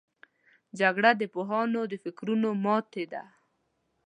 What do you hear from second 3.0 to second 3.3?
ده